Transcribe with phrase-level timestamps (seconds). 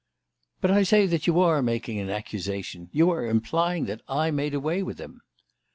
[0.61, 2.89] "But I say that you are making an accusation!
[2.91, 5.21] You are implying that I made away with him."